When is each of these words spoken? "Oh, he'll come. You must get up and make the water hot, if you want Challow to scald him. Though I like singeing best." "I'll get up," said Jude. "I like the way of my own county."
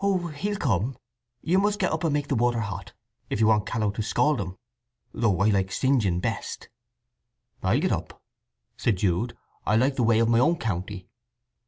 "Oh, 0.00 0.28
he'll 0.28 0.56
come. 0.56 0.96
You 1.42 1.58
must 1.58 1.80
get 1.80 1.90
up 1.90 2.04
and 2.04 2.12
make 2.12 2.28
the 2.28 2.36
water 2.36 2.60
hot, 2.60 2.92
if 3.28 3.40
you 3.40 3.48
want 3.48 3.66
Challow 3.68 3.90
to 3.94 4.02
scald 4.04 4.40
him. 4.40 4.56
Though 5.12 5.40
I 5.40 5.48
like 5.48 5.72
singeing 5.72 6.20
best." 6.20 6.68
"I'll 7.60 7.80
get 7.80 7.90
up," 7.90 8.22
said 8.76 8.98
Jude. 8.98 9.36
"I 9.66 9.74
like 9.74 9.96
the 9.96 10.04
way 10.04 10.20
of 10.20 10.28
my 10.28 10.38
own 10.38 10.58
county." 10.60 11.08